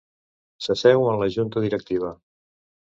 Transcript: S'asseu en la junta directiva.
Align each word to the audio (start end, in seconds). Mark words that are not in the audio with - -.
S'asseu 0.67 1.05
en 1.11 1.21
la 1.21 1.29
junta 1.37 1.67
directiva. 1.69 2.15